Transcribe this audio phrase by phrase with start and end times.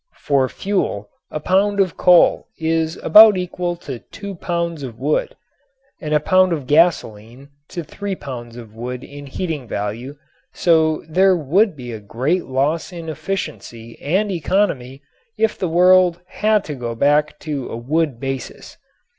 [0.17, 5.35] For fuel a pound of coal is about equal to two pounds of wood,
[6.01, 10.15] and a pound of gasoline to three pounds of wood in heating value,
[10.53, 15.03] so there would be a great loss in efficiency and economy
[15.37, 18.77] if the world had to go back to a wood basis.